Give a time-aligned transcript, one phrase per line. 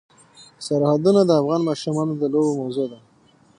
[0.65, 2.99] سرحدونه د افغان ماشومانو د لوبو موضوع ده.